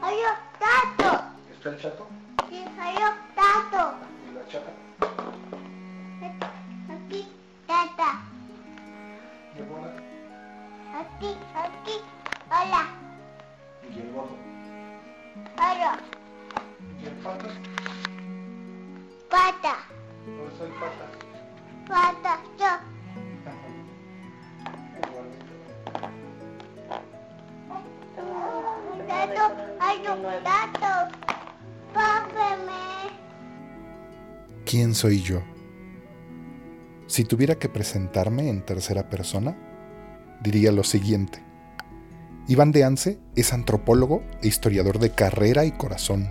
Hay 0.00 0.16
tato. 0.58 1.24
¿Está 1.52 1.68
el 1.70 1.80
chato? 1.80 2.06
Sí, 2.48 2.64
hay 2.80 2.96
tato. 3.34 3.94
¿Y 4.28 4.34
la 4.34 4.46
chata? 4.46 4.70
Aquí, 6.88 7.28
tata. 7.66 8.20
¿Y 9.54 9.58
el 9.58 9.64
bola? 9.66 9.92
Aquí, 10.94 11.36
aquí. 11.54 12.00
Hola. 12.48 12.86
¿Y 13.92 13.98
el 13.98 14.12
gordo? 14.12 14.36
Hola. 15.56 15.98
¿Y 17.00 17.06
el 17.06 17.14
pata? 17.14 17.48
Pata. 19.28 19.76
¿Dónde 20.26 20.52
está 20.52 20.64
el 20.64 20.72
pata? 20.72 21.06
Pata. 21.88 22.40
Yo. 22.58 22.87
¿Quién 34.64 34.94
soy 34.94 35.22
yo? 35.22 35.42
Si 37.06 37.24
tuviera 37.24 37.54
que 37.54 37.68
presentarme 37.68 38.50
en 38.50 38.62
tercera 38.62 39.08
persona, 39.08 39.56
diría 40.42 40.72
lo 40.72 40.84
siguiente. 40.84 41.42
Iván 42.48 42.72
de 42.72 42.84
Anse 42.84 43.18
es 43.34 43.52
antropólogo 43.52 44.22
e 44.42 44.48
historiador 44.48 44.98
de 44.98 45.10
carrera 45.10 45.64
y 45.64 45.72
corazón. 45.72 46.28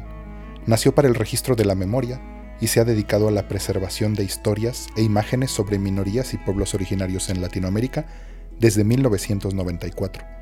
Nació 0.66 0.94
para 0.94 1.08
el 1.08 1.16
registro 1.16 1.56
de 1.56 1.66
la 1.66 1.76
memoria 1.76 2.22
y 2.60 2.68
se 2.68 2.80
ha 2.80 2.86
dedicado 2.86 3.28
a 3.28 3.32
la 3.32 3.48
preservación 3.48 4.14
de 4.14 4.24
historias 4.24 4.88
e 4.96 5.02
imágenes 5.02 5.52
sobre 5.52 5.80
minorías 5.80 6.34
y 6.34 6.38
pueblos 6.38 6.74
originarios 6.74 7.30
en 7.30 7.42
Latinoamérica 7.42 8.06
desde 8.60 8.84
1994, 8.84 10.37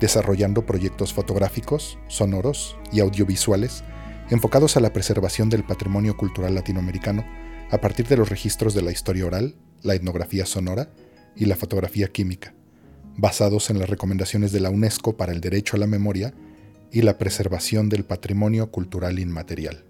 desarrollando 0.00 0.66
proyectos 0.66 1.12
fotográficos, 1.12 1.98
sonoros 2.08 2.76
y 2.90 3.00
audiovisuales 3.00 3.84
enfocados 4.30 4.76
a 4.76 4.80
la 4.80 4.92
preservación 4.92 5.50
del 5.50 5.64
patrimonio 5.64 6.16
cultural 6.16 6.54
latinoamericano 6.54 7.24
a 7.70 7.78
partir 7.78 8.06
de 8.06 8.16
los 8.16 8.28
registros 8.28 8.74
de 8.74 8.82
la 8.82 8.92
historia 8.92 9.26
oral, 9.26 9.56
la 9.82 9.94
etnografía 9.94 10.46
sonora 10.46 10.90
y 11.36 11.44
la 11.44 11.56
fotografía 11.56 12.08
química, 12.08 12.54
basados 13.16 13.70
en 13.70 13.78
las 13.78 13.90
recomendaciones 13.90 14.52
de 14.52 14.60
la 14.60 14.70
UNESCO 14.70 15.16
para 15.16 15.32
el 15.32 15.40
derecho 15.40 15.76
a 15.76 15.80
la 15.80 15.86
memoria 15.86 16.32
y 16.92 17.02
la 17.02 17.18
preservación 17.18 17.88
del 17.88 18.04
patrimonio 18.04 18.70
cultural 18.70 19.18
inmaterial. 19.18 19.84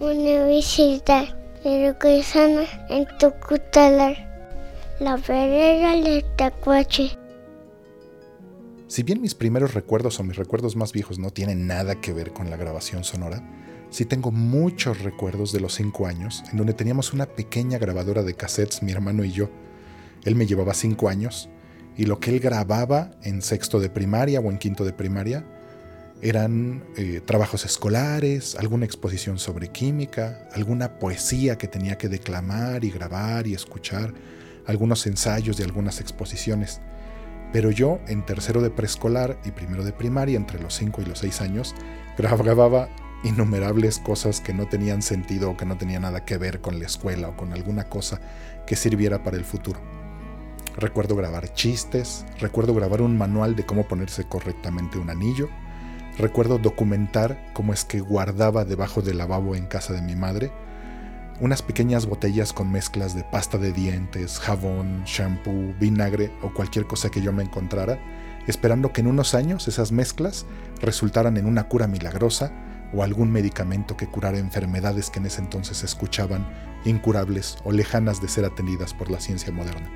Universidad 0.00 1.36
Educación 1.62 2.64
en 2.88 3.06
Tucutalar. 3.18 4.16
La 4.98 5.16
vereda 5.16 5.92
de 5.92 6.24
Tacuache. 6.36 7.19
Si 8.90 9.04
bien 9.04 9.20
mis 9.20 9.36
primeros 9.36 9.74
recuerdos 9.74 10.18
o 10.18 10.24
mis 10.24 10.34
recuerdos 10.34 10.74
más 10.74 10.92
viejos 10.92 11.20
no 11.20 11.30
tienen 11.30 11.68
nada 11.68 12.00
que 12.00 12.12
ver 12.12 12.32
con 12.32 12.50
la 12.50 12.56
grabación 12.56 13.04
sonora, 13.04 13.40
sí 13.88 14.04
tengo 14.04 14.32
muchos 14.32 15.04
recuerdos 15.04 15.52
de 15.52 15.60
los 15.60 15.74
cinco 15.74 16.08
años 16.08 16.42
en 16.50 16.58
donde 16.58 16.74
teníamos 16.74 17.12
una 17.12 17.26
pequeña 17.26 17.78
grabadora 17.78 18.24
de 18.24 18.34
cassettes, 18.34 18.82
mi 18.82 18.90
hermano 18.90 19.22
y 19.22 19.30
yo. 19.30 19.48
Él 20.24 20.34
me 20.34 20.44
llevaba 20.44 20.74
cinco 20.74 21.08
años 21.08 21.48
y 21.96 22.06
lo 22.06 22.18
que 22.18 22.32
él 22.32 22.40
grababa 22.40 23.12
en 23.22 23.42
sexto 23.42 23.78
de 23.78 23.90
primaria 23.90 24.40
o 24.40 24.50
en 24.50 24.58
quinto 24.58 24.84
de 24.84 24.92
primaria 24.92 25.46
eran 26.20 26.82
eh, 26.96 27.20
trabajos 27.24 27.64
escolares, 27.64 28.56
alguna 28.56 28.86
exposición 28.86 29.38
sobre 29.38 29.68
química, 29.68 30.48
alguna 30.52 30.98
poesía 30.98 31.56
que 31.56 31.68
tenía 31.68 31.96
que 31.96 32.08
declamar 32.08 32.84
y 32.84 32.90
grabar 32.90 33.46
y 33.46 33.54
escuchar, 33.54 34.12
algunos 34.66 35.06
ensayos 35.06 35.56
de 35.58 35.62
algunas 35.62 36.00
exposiciones. 36.00 36.80
Pero 37.52 37.70
yo, 37.70 37.98
en 38.06 38.24
tercero 38.24 38.62
de 38.62 38.70
preescolar 38.70 39.38
y 39.44 39.50
primero 39.50 39.84
de 39.84 39.92
primaria, 39.92 40.36
entre 40.36 40.60
los 40.60 40.74
5 40.74 41.02
y 41.02 41.04
los 41.06 41.18
6 41.18 41.40
años, 41.40 41.74
grababa 42.16 42.88
innumerables 43.22 43.98
cosas 43.98 44.40
que 44.40 44.54
no 44.54 44.66
tenían 44.66 45.02
sentido 45.02 45.50
o 45.50 45.56
que 45.56 45.66
no 45.66 45.76
tenían 45.76 46.02
nada 46.02 46.24
que 46.24 46.38
ver 46.38 46.60
con 46.60 46.78
la 46.78 46.86
escuela 46.86 47.28
o 47.28 47.36
con 47.36 47.52
alguna 47.52 47.84
cosa 47.84 48.20
que 48.66 48.76
sirviera 48.76 49.22
para 49.22 49.36
el 49.36 49.44
futuro. 49.44 49.80
Recuerdo 50.76 51.16
grabar 51.16 51.52
chistes, 51.52 52.24
recuerdo 52.38 52.74
grabar 52.74 53.02
un 53.02 53.18
manual 53.18 53.56
de 53.56 53.66
cómo 53.66 53.86
ponerse 53.88 54.24
correctamente 54.24 54.98
un 54.98 55.10
anillo, 55.10 55.48
recuerdo 56.16 56.58
documentar 56.58 57.50
cómo 57.52 57.72
es 57.72 57.84
que 57.84 58.00
guardaba 58.00 58.64
debajo 58.64 59.02
del 59.02 59.18
lavabo 59.18 59.56
en 59.56 59.66
casa 59.66 59.92
de 59.92 60.02
mi 60.02 60.14
madre 60.14 60.52
unas 61.40 61.62
pequeñas 61.62 62.06
botellas 62.06 62.52
con 62.52 62.70
mezclas 62.70 63.14
de 63.14 63.24
pasta 63.24 63.56
de 63.56 63.72
dientes, 63.72 64.38
jabón, 64.38 65.02
shampoo, 65.04 65.74
vinagre 65.80 66.30
o 66.42 66.52
cualquier 66.52 66.86
cosa 66.86 67.10
que 67.10 67.22
yo 67.22 67.32
me 67.32 67.42
encontrara, 67.42 67.98
esperando 68.46 68.92
que 68.92 69.00
en 69.00 69.06
unos 69.06 69.34
años 69.34 69.66
esas 69.66 69.90
mezclas 69.90 70.44
resultaran 70.82 71.38
en 71.38 71.46
una 71.46 71.68
cura 71.68 71.86
milagrosa 71.86 72.52
o 72.92 73.02
algún 73.02 73.30
medicamento 73.30 73.96
que 73.96 74.06
curara 74.06 74.38
enfermedades 74.38 75.08
que 75.08 75.18
en 75.18 75.26
ese 75.26 75.40
entonces 75.40 75.78
se 75.78 75.86
escuchaban 75.86 76.46
incurables 76.84 77.56
o 77.64 77.72
lejanas 77.72 78.20
de 78.20 78.28
ser 78.28 78.44
atendidas 78.44 78.92
por 78.92 79.10
la 79.10 79.20
ciencia 79.20 79.52
moderna. 79.52 79.90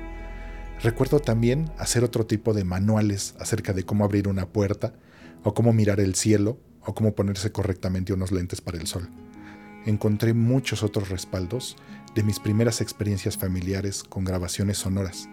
Recuerdo 0.81 1.19
también 1.19 1.71
hacer 1.77 2.03
otro 2.03 2.25
tipo 2.25 2.53
de 2.53 2.63
manuales 2.63 3.35
acerca 3.39 3.73
de 3.73 3.83
cómo 3.83 4.03
abrir 4.03 4.27
una 4.27 4.47
puerta, 4.47 4.93
o 5.43 5.53
cómo 5.53 5.73
mirar 5.73 5.99
el 5.99 6.15
cielo, 6.15 6.59
o 6.81 6.95
cómo 6.95 7.13
ponerse 7.13 7.51
correctamente 7.51 8.13
unos 8.13 8.31
lentes 8.31 8.61
para 8.61 8.77
el 8.77 8.87
sol 8.87 9.09
encontré 9.85 10.33
muchos 10.33 10.83
otros 10.83 11.09
respaldos 11.09 11.77
de 12.15 12.23
mis 12.23 12.39
primeras 12.39 12.81
experiencias 12.81 13.37
familiares 13.37 14.03
con 14.03 14.23
grabaciones 14.23 14.77
sonoras, 14.77 15.29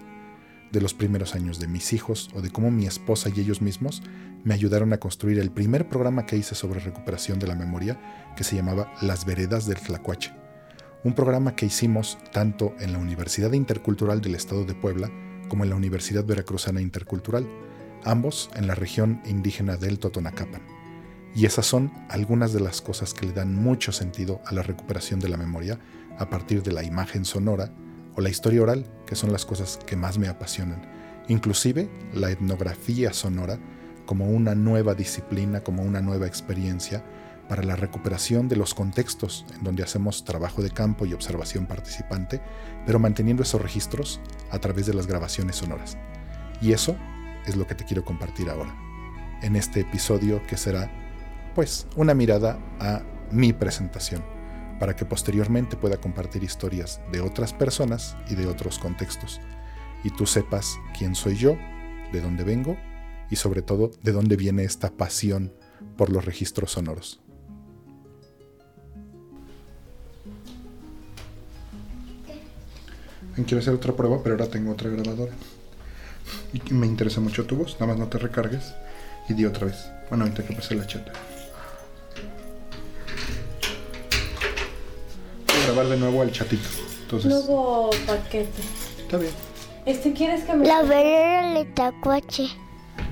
de 0.73 0.81
los 0.81 0.95
primeros 0.95 1.35
años 1.35 1.59
de 1.59 1.69
mis 1.69 1.93
hijos 1.93 2.31
o 2.35 2.41
de 2.41 2.51
cómo 2.51 2.71
mi 2.71 2.87
esposa 2.87 3.31
y 3.35 3.41
ellos 3.41 3.63
mismos 3.63 4.03
me 4.45 4.55
ayudaron 4.55 4.93
a 4.93 4.99
construir 4.99 5.39
el 5.39 5.51
primer 5.51 5.89
programa 5.89 6.27
que 6.27 6.37
hice 6.37 6.55
sobre 6.55 6.81
recuperación 6.81 7.39
de 7.39 7.47
la 7.47 7.55
memoria 7.55 8.01
que 8.37 8.45
se 8.45 8.57
llamaba 8.57 8.93
Las 9.01 9.25
Veredas 9.25 9.67
del 9.67 9.79
Tlacuache, 9.79 10.33
un 11.05 11.15
programa 11.15 11.55
que 11.55 11.67
hicimos 11.67 12.19
tanto 12.33 12.75
en 12.81 12.93
la 12.93 12.99
Universidad 12.99 13.53
Intercultural 13.53 14.21
del 14.21 14.35
Estado 14.35 14.65
de 14.65 14.75
Puebla 14.75 15.11
como 15.49 15.65
en 15.65 15.71
la 15.71 15.77
Universidad 15.77 16.25
Veracruzana 16.25 16.81
Intercultural, 16.81 17.47
ambos 18.05 18.51
en 18.57 18.67
la 18.67 18.75
región 18.75 19.21
indígena 19.27 19.77
del 19.77 19.99
Totonacapan. 19.99 20.82
Y 21.35 21.47
esas 21.47 21.67
son 21.67 21.91
algunas 22.09 22.53
de 22.53 22.61
las 22.61 22.81
cosas 22.83 23.15
que 23.15 23.27
le 23.27 23.33
dan 23.33 23.55
mucho 23.55 23.93
sentido 23.93 24.41
a 24.45 24.53
la 24.53 24.63
recuperación 24.63 25.19
de 25.21 25.29
la 25.29 25.37
memoria 25.37 25.79
a 26.19 26.29
partir 26.29 26.63
de 26.63 26.73
la 26.73 26.83
imagen 26.83 27.25
sonora 27.25 27.73
o 28.15 28.21
la 28.21 28.29
historia 28.29 28.63
oral, 28.63 28.87
que 29.07 29.17
son 29.17 29.33
las 29.33 29.47
cosas 29.47 29.79
que 29.87 29.97
más 29.97 30.19
me 30.19 30.29
apasionan. 30.29 30.83
Inclusive 31.29 31.89
la 32.13 32.31
etnografía 32.31 33.13
sonora 33.13 33.59
como 34.05 34.29
una 34.29 34.55
nueva 34.55 34.95
disciplina, 34.95 35.61
como 35.61 35.83
una 35.83 36.03
nueva 36.03 36.27
experiencia 36.27 37.03
para 37.49 37.63
la 37.63 37.77
recuperación 37.77 38.49
de 38.49 38.57
los 38.57 38.75
contextos 38.75 39.47
en 39.57 39.65
donde 39.65 39.83
hacemos 39.83 40.25
trabajo 40.25 40.63
de 40.63 40.71
campo 40.71 41.07
y 41.07 41.15
observación 41.15 41.67
participante, 41.67 42.41
pero 42.87 42.99
manteniendo 42.99 43.43
esos 43.43 43.61
registros 43.61 44.21
a 44.51 44.59
través 44.59 44.87
de 44.87 44.95
las 44.95 45.07
grabaciones 45.07 45.57
sonoras. 45.57 45.97
Y 46.61 46.73
eso 46.73 46.97
es 47.47 47.57
lo 47.57 47.67
que 47.67 47.75
te 47.75 47.85
quiero 47.85 48.05
compartir 48.05 48.51
ahora, 48.51 48.75
en 49.43 49.57
este 49.57 49.81
episodio 49.81 50.45
que 50.47 50.57
será 50.57 50.91
pues 51.55 51.87
una 51.97 52.15
mirada 52.15 52.59
a 52.81 53.03
mi 53.31 53.53
presentación, 53.53 54.23
para 54.79 54.97
que 54.97 55.05
posteriormente 55.05 55.77
pueda 55.77 55.97
compartir 55.99 56.43
historias 56.43 57.01
de 57.13 57.21
otras 57.21 57.53
personas 57.53 58.17
y 58.29 58.35
de 58.35 58.47
otros 58.47 58.79
contextos, 58.79 59.41
y 60.05 60.11
tú 60.11 60.27
sepas 60.27 60.79
quién 60.97 61.15
soy 61.15 61.37
yo, 61.37 61.57
de 62.13 62.21
dónde 62.21 62.45
vengo 62.45 62.77
y 63.31 63.37
sobre 63.37 63.63
todo 63.63 63.91
de 64.03 64.13
dónde 64.13 64.37
viene 64.37 64.65
esta 64.65 64.91
pasión 64.91 65.53
por 65.97 66.11
los 66.11 66.25
registros 66.25 66.73
sonoros. 66.73 67.21
Quiero 73.35 73.61
hacer 73.61 73.73
otra 73.73 73.95
prueba, 73.95 74.23
pero 74.23 74.35
ahora 74.35 74.49
tengo 74.49 74.73
otra 74.73 74.91
grabadora. 74.91 75.33
Y 76.53 76.75
me 76.75 76.87
interesa 76.87 77.21
mucho 77.21 77.47
tu 77.47 77.57
voz, 77.57 77.75
nada 77.81 77.87
más 77.87 77.99
no 77.99 78.09
te 78.09 78.19
recargues. 78.19 78.75
Y 79.29 79.33
di 79.35 79.47
otra 79.47 79.67
vez. 79.67 79.91
Bueno, 80.11 80.25
ahorita 80.25 80.45
que 80.45 80.55
pase 80.55 80.75
la 80.75 80.87
chata. 80.87 81.13
Grabar 85.73 85.91
de 85.91 85.97
nuevo 85.99 86.23
al 86.23 86.31
chatito. 86.33 86.69
Entonces, 87.03 87.31
Nuevo 87.31 87.91
paquete. 88.07 88.63
está 89.01 89.17
bien. 89.19 89.33
Este, 89.85 90.13
¿quieres 90.13 90.45
que 90.45 90.55
me... 90.55 90.67
La 90.67 90.83
vereda 90.83 91.55
de 91.55 91.65
Tacuache. 91.67 92.45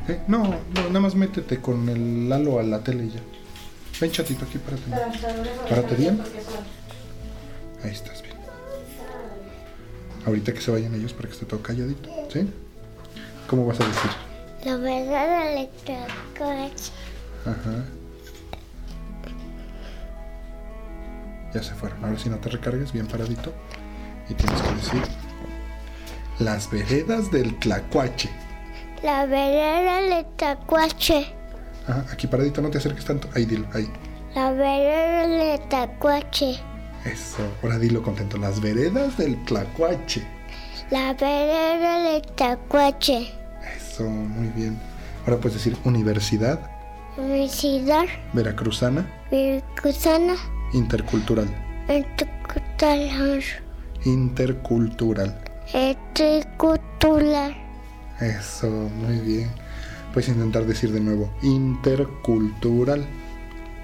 Eh, 0.09 0.21
no, 0.29 0.45
no, 0.45 0.87
nada 0.89 1.01
más 1.01 1.15
métete 1.15 1.61
con 1.61 1.89
el 1.89 2.29
Lalo 2.29 2.59
a 2.59 2.63
la 2.63 2.83
tele 2.83 3.05
y 3.05 3.11
ya. 3.11 3.21
Ven 4.01 4.11
chatito 4.11 4.45
aquí, 4.45 4.59
párate. 4.59 5.19
Párate 5.69 5.95
bien. 5.97 6.23
Ahí 7.83 7.91
estás 7.91 8.23
bien. 8.23 8.35
Ahorita 10.27 10.53
que 10.53 10.61
se 10.61 10.71
vayan 10.71 10.95
ellos 10.95 11.13
para 11.13 11.29
que 11.29 11.35
esté 11.35 11.47
todo 11.47 11.63
calladito, 11.63 12.09
¿sí? 12.33 12.49
¿Cómo 13.49 13.67
vas 13.67 13.81
a 13.81 13.87
decir? 13.87 14.11
La 14.65 14.77
vereda 14.77 15.45
de 15.47 15.69
Tacuache. 15.85 16.93
Ajá. 17.45 17.85
Ya 21.55 21.63
se 21.63 21.75
fueron. 21.75 22.05
Ahora 22.05 22.19
si 22.19 22.29
no 22.29 22.37
te 22.39 22.49
recargues 22.49 22.93
bien 22.93 23.07
paradito. 23.07 23.53
Y 24.29 24.35
tienes 24.35 24.61
que 24.63 24.75
decir 24.75 25.03
las 26.39 26.71
veredas 26.71 27.31
del 27.31 27.59
Tlacuache. 27.59 28.31
La 29.03 29.27
vereda 29.27 30.03
de 30.03 30.25
Tacuache. 30.37 31.27
Ajá, 31.87 32.05
aquí 32.13 32.27
paradito, 32.27 32.63
no 32.63 32.71
te 32.71 32.79
acerques 32.79 33.05
tanto. 33.05 33.29
Ahí 33.35 33.45
dilo, 33.45 33.67
ahí. 33.73 33.91
La 34.35 34.53
vereda 34.53 35.27
del 35.27 35.61
Tacuache. 35.69 36.61
Eso, 37.05 37.43
ahora 37.63 37.79
dilo 37.79 38.03
contento. 38.03 38.37
Las 38.39 38.61
veredas 38.61 39.17
del 39.17 39.43
Tlacuache. 39.45 40.23
La 40.91 41.15
vereda 41.15 42.13
del 42.13 42.23
Tacuache. 42.37 43.33
Eso, 43.77 44.05
muy 44.05 44.49
bien. 44.49 44.79
Ahora 45.27 45.39
puedes 45.39 45.55
decir 45.55 45.77
Universidad 45.85 46.61
Universidad 47.17 48.07
Veracruzana 48.33 49.07
Veracruzana 49.31 50.35
Intercultural. 50.73 51.49
Intercultural. 51.89 53.51
Intercultural. 54.05 55.35
Intercultural. 55.75 57.57
Eso, 58.21 58.71
muy 58.71 59.19
bien. 59.19 59.51
Puedes 60.13 60.29
intentar 60.29 60.65
decir 60.67 60.93
de 60.93 61.01
nuevo 61.01 61.33
intercultural. 61.43 63.05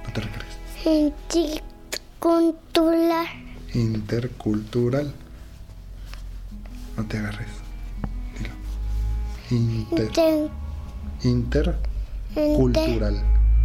No 0.06 0.12
te 0.12 0.20
recargues. 0.20 0.56
Intercultural. 0.84 3.26
Intercultural. 3.74 5.12
No 6.96 7.04
te 7.06 7.18
agarres. 7.18 7.48
Dilo. 8.38 8.50
Inter. 9.50 10.50
Inter- 11.24 11.76
Intercultural. 12.34 13.22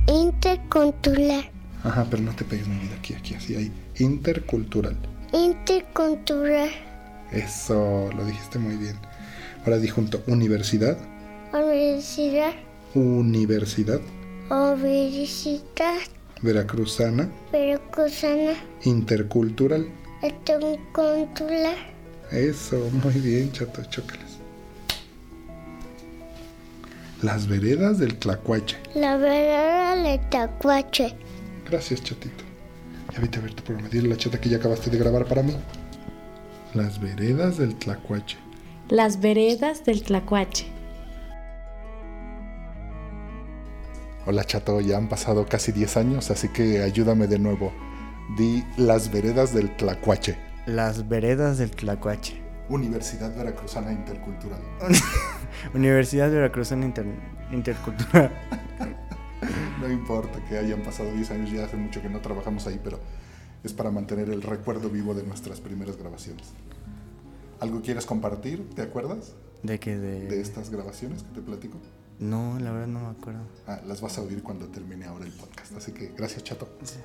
Intercultural. 0.08 1.51
Ajá, 1.84 2.06
pero 2.10 2.22
no 2.22 2.34
te 2.36 2.44
pegues 2.44 2.68
mi 2.68 2.78
vida 2.80 2.96
aquí, 2.98 3.14
aquí, 3.14 3.34
así 3.34 3.56
ahí. 3.56 3.72
Intercultural. 4.00 4.96
Intercultural. 5.34 6.70
Eso, 7.32 8.10
lo 8.16 8.26
dijiste 8.26 8.60
muy 8.60 8.76
bien. 8.76 8.98
Ahora 9.64 9.78
di 9.78 9.88
junto 9.88 10.22
universidad, 10.28 10.98
Universidad. 11.54 12.54
universidad 12.94 14.00
Universidad 14.50 16.00
veracruzana, 16.42 17.30
Veracruzana. 17.52 18.54
intercultural. 18.84 19.88
Intercultural. 20.24 21.76
Eso, 22.32 22.78
muy 23.04 23.14
bien, 23.14 23.52
chato, 23.52 23.84
chócalas. 23.86 24.32
Las 27.22 27.48
veredas 27.48 28.00
del 28.00 28.18
Tlacuache. 28.18 28.78
La 28.96 29.18
vereda 29.18 29.96
del 29.96 30.20
Tacuache. 30.30 31.16
Gracias, 31.70 32.04
chatito. 32.04 32.44
Ya 33.14 33.20
vete 33.20 33.40
a 33.40 33.42
ver 33.42 33.54
tu 33.54 33.64
programa. 33.64 33.90
Dile 33.90 34.10
la 34.10 34.18
chata 34.18 34.40
que 34.40 34.50
ya 34.50 34.58
acabaste 34.58 34.90
de 34.90 34.98
grabar 34.98 35.26
para 35.26 35.44
mí. 35.44 35.56
Las 36.74 37.00
veredas 37.00 37.58
del 37.58 37.76
Tlacuache. 37.76 38.38
Las 38.90 39.20
veredas 39.20 39.86
del 39.86 40.04
Tlacuache. 40.04 40.68
Hola, 44.26 44.44
chato. 44.44 44.80
Ya 44.82 44.98
han 44.98 45.10
pasado 45.10 45.46
casi 45.46 45.72
10 45.72 45.98
años, 45.98 46.32
así 46.32 46.48
que 46.50 46.82
ayúdame 46.82 47.28
de 47.28 47.40
nuevo. 47.40 47.74
Di 48.38 48.64
las 48.78 49.12
veredas 49.12 49.54
del 49.54 49.76
Tlacuache. 49.76 50.38
Las 50.66 51.08
veredas 51.10 51.58
del 51.58 51.72
Tlacuache. 51.72 52.40
Universidad 52.70 53.36
Veracruzana 53.36 53.92
Intercultural. 53.92 54.62
Universidad 55.74 56.32
Veracruzana 56.32 56.86
Inter- 56.86 57.06
Intercultural. 57.52 58.32
No 59.82 59.92
importa 59.92 60.44
que 60.46 60.58
hayan 60.60 60.84
pasado 60.84 61.12
10 61.12 61.32
años, 61.32 61.52
ya 61.52 61.66
hace 61.66 61.76
mucho 61.76 62.02
que 62.04 62.10
no 62.10 62.22
trabajamos 62.22 62.68
ahí, 62.68 62.80
pero 62.84 63.00
es 63.64 63.74
para 63.74 63.90
mantener 63.90 64.30
el 64.30 64.44
recuerdo 64.44 64.90
vivo 64.90 65.16
de 65.16 65.24
nuestras 65.24 65.60
primeras 65.60 65.98
grabaciones. 65.98 66.50
¿Algo 67.60 67.82
quieres 67.82 68.06
compartir? 68.06 68.70
¿Te 68.76 68.84
acuerdas 68.84 69.34
¿De 69.64 69.80
qué? 69.80 69.98
de 69.98 70.22
De... 70.28 70.40
estas 70.42 70.70
grabaciones 70.70 71.24
que 71.24 71.34
te 71.34 71.42
platico? 71.42 71.78
No, 72.20 72.60
la 72.60 72.72
verdad 72.72 72.88
no 72.88 73.00
me 73.00 73.08
acuerdo. 73.08 73.42
Ah, 73.66 73.82
las 73.88 74.02
vas 74.02 74.20
a 74.20 74.22
oír 74.22 74.44
cuando 74.44 74.68
termine 74.68 75.06
ahora 75.06 75.26
el 75.26 75.32
podcast. 75.32 75.76
Así 75.76 75.92
que 75.92 76.10
gracias, 76.16 76.44
chato. 76.44 76.70
Sí. 76.84 76.98